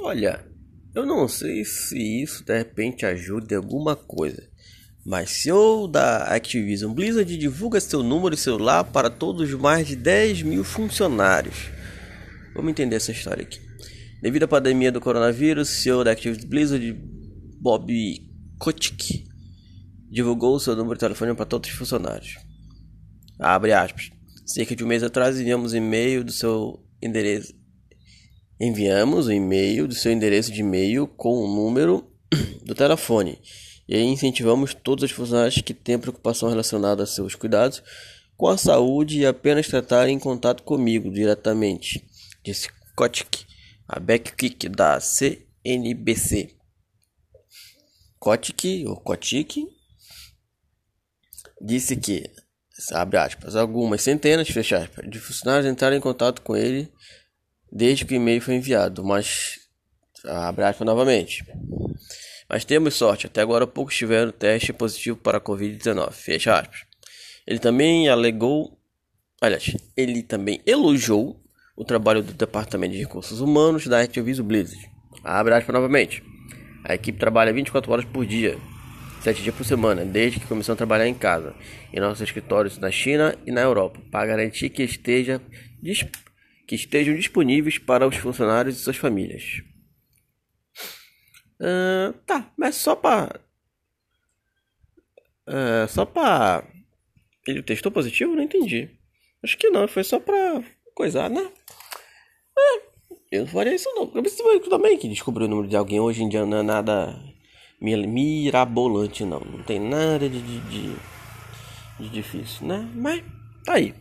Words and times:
Olha, 0.00 0.44
eu 0.94 1.04
não 1.04 1.28
sei 1.28 1.64
se 1.64 2.22
isso 2.22 2.44
de 2.44 2.56
repente 2.56 3.04
ajuda 3.04 3.54
em 3.54 3.56
alguma 3.56 3.94
coisa, 3.94 4.48
mas 5.04 5.30
CEO 5.30 5.86
da 5.88 6.24
Activision 6.34 6.92
Blizzard 6.92 7.36
divulga 7.36 7.80
seu 7.80 8.02
número 8.02 8.34
de 8.34 8.40
celular 8.40 8.84
para 8.84 9.10
todos 9.10 9.48
os 9.48 9.60
mais 9.60 9.86
de 9.86 9.96
10 9.96 10.42
mil 10.42 10.64
funcionários. 10.64 11.70
Vamos 12.54 12.70
entender 12.70 12.96
essa 12.96 13.12
história 13.12 13.42
aqui. 13.42 13.60
Devido 14.22 14.44
à 14.44 14.48
pandemia 14.48 14.90
do 14.90 15.00
coronavírus, 15.00 15.68
CEO 15.68 16.02
da 16.04 16.12
Activision 16.12 16.48
Blizzard, 16.48 16.92
Bob 17.60 17.92
Kotick, 18.58 19.24
divulgou 20.10 20.58
seu 20.58 20.74
número 20.74 20.94
de 20.94 21.00
telefone 21.00 21.34
para 21.34 21.44
todos 21.44 21.70
os 21.70 21.76
funcionários. 21.76 22.36
Abre 23.38 23.72
aspas. 23.72 24.10
Cerca 24.46 24.74
de 24.74 24.82
um 24.82 24.86
mês 24.86 25.02
atrás 25.02 25.38
enviamos 25.38 25.74
e-mail 25.74 26.24
do 26.24 26.32
seu 26.32 26.82
endereço. 27.02 27.57
Enviamos 28.60 29.28
o 29.28 29.32
e-mail 29.32 29.86
do 29.86 29.94
seu 29.94 30.10
endereço 30.10 30.52
de 30.52 30.60
e-mail 30.60 31.06
com 31.06 31.32
o 31.32 31.46
número 31.46 32.10
do 32.64 32.74
telefone 32.74 33.40
e 33.88 33.98
incentivamos 34.00 34.74
todos 34.74 35.04
os 35.04 35.10
funcionários 35.12 35.62
que 35.62 35.72
têm 35.72 35.98
preocupação 35.98 36.48
relacionada 36.48 37.04
a 37.04 37.06
seus 37.06 37.34
cuidados 37.34 37.82
com 38.36 38.48
a 38.48 38.58
saúde 38.58 39.20
e 39.20 39.26
apenas 39.26 39.68
tratarem 39.68 40.16
em 40.16 40.18
contato 40.18 40.62
comigo 40.62 41.10
diretamente, 41.10 42.04
disse 42.44 42.68
Kotick, 42.94 43.46
a 43.86 43.98
backkick 43.98 44.68
da 44.68 45.00
CNBC. 45.00 46.54
Kotick, 48.18 48.84
ou 48.86 48.96
Kotick, 48.96 49.66
disse 51.60 51.96
que 51.96 52.30
abre 52.92 53.18
aspas, 53.18 53.56
algumas 53.56 54.02
centenas, 54.02 54.48
fecha 54.48 54.78
aspas, 54.78 55.08
de 55.08 55.18
funcionários 55.18 55.70
entraram 55.70 55.96
em 55.96 56.00
contato 56.00 56.42
com 56.42 56.56
ele 56.56 56.92
desde 57.70 58.04
que 58.04 58.14
o 58.14 58.16
e-mail 58.16 58.40
foi 58.40 58.54
enviado, 58.54 59.04
mas 59.04 59.58
abre 60.24 60.64
aspas 60.64 60.86
novamente. 60.86 61.44
Mas 62.48 62.64
temos 62.64 62.94
sorte, 62.94 63.26
até 63.26 63.42
agora 63.42 63.66
poucos 63.66 63.96
tiveram 63.96 64.32
teste 64.32 64.72
positivo 64.72 65.18
para 65.18 65.38
a 65.38 65.40
Covid-19, 65.40 66.12
fecha 66.12 66.58
aspas. 66.58 66.84
Ele 67.46 67.58
também 67.58 68.08
alegou, 68.08 68.78
aliás, 69.40 69.76
ele 69.96 70.22
também 70.22 70.60
elogiou 70.66 71.40
o 71.76 71.84
trabalho 71.84 72.22
do 72.22 72.32
Departamento 72.32 72.92
de 72.92 73.00
Recursos 73.00 73.40
Humanos 73.40 73.86
da 73.86 74.00
Activision 74.00 74.46
Blizzard. 74.46 74.90
Abre 75.22 75.54
aspas 75.54 75.74
novamente. 75.74 76.22
A 76.84 76.94
equipe 76.94 77.18
trabalha 77.18 77.52
24 77.52 77.92
horas 77.92 78.04
por 78.06 78.24
dia, 78.24 78.58
sete 79.22 79.42
dias 79.42 79.54
por 79.54 79.64
semana, 79.64 80.04
desde 80.04 80.40
que 80.40 80.46
começou 80.46 80.72
a 80.72 80.76
trabalhar 80.76 81.06
em 81.06 81.14
casa, 81.14 81.54
em 81.92 82.00
nossos 82.00 82.22
escritórios 82.22 82.78
na 82.78 82.90
China 82.90 83.36
e 83.46 83.52
na 83.52 83.60
Europa, 83.60 84.00
para 84.10 84.26
garantir 84.26 84.70
que, 84.70 84.82
esteja, 84.82 85.40
que 86.68 86.74
estejam 86.74 87.16
disponíveis 87.16 87.78
para 87.78 88.06
os 88.06 88.16
funcionários 88.16 88.76
e 88.76 88.82
suas 88.84 88.98
famílias. 88.98 89.62
Uh, 91.58 92.12
tá, 92.26 92.52
mas 92.58 92.74
só 92.76 92.94
para. 92.94 93.40
Uh, 95.48 95.88
só 95.88 96.04
para. 96.04 96.62
Ele 97.46 97.62
testou 97.62 97.90
positivo? 97.90 98.36
Não 98.36 98.42
entendi. 98.42 98.90
Acho 99.42 99.56
que 99.56 99.70
não, 99.70 99.88
foi 99.88 100.04
só 100.04 100.20
pra 100.20 100.62
coisar, 100.94 101.30
né? 101.30 101.50
É, 102.58 102.82
eu 103.32 103.40
não 103.40 103.48
faria 103.48 103.74
isso 103.74 103.88
não. 103.94 104.12
Eu 104.14 104.68
também 104.68 104.98
que 104.98 105.08
descobriu 105.08 105.46
o 105.46 105.50
número 105.50 105.68
de 105.68 105.76
alguém 105.76 106.00
hoje 106.00 106.22
em 106.22 106.28
dia 106.28 106.44
não 106.44 106.58
é 106.58 106.62
nada 106.62 107.18
mirabolante, 107.80 109.24
não. 109.24 109.40
Não 109.40 109.62
tem 109.62 109.80
nada 109.80 110.28
de, 110.28 110.38
de, 110.42 110.96
de 111.98 112.08
difícil, 112.10 112.66
né? 112.66 112.86
Mas 112.94 113.24
tá 113.64 113.72
aí. 113.72 113.94